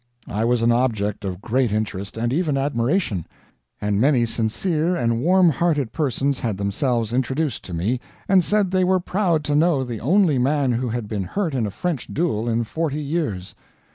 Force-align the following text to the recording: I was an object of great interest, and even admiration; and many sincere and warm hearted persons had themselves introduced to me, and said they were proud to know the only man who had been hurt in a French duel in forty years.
I 0.27 0.45
was 0.45 0.63
an 0.63 0.71
object 0.71 1.23
of 1.23 1.41
great 1.41 1.71
interest, 1.71 2.17
and 2.17 2.33
even 2.33 2.57
admiration; 2.57 3.27
and 3.79 4.01
many 4.01 4.25
sincere 4.25 4.95
and 4.95 5.21
warm 5.21 5.51
hearted 5.51 5.91
persons 5.91 6.39
had 6.39 6.57
themselves 6.57 7.13
introduced 7.13 7.63
to 7.65 7.73
me, 7.75 7.99
and 8.27 8.43
said 8.43 8.71
they 8.71 8.83
were 8.83 8.99
proud 8.99 9.43
to 9.43 9.55
know 9.55 9.83
the 9.83 9.99
only 10.01 10.39
man 10.39 10.71
who 10.71 10.89
had 10.89 11.07
been 11.07 11.25
hurt 11.25 11.53
in 11.53 11.67
a 11.67 11.69
French 11.69 12.07
duel 12.11 12.49
in 12.49 12.63
forty 12.63 12.99
years. 12.99 13.53